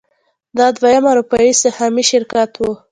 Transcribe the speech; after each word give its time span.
دا 0.57 0.67
دویم 0.77 1.03
اروپايي 1.11 1.51
سهامي 1.63 2.03
شرکت 2.11 2.51
و. 2.57 2.63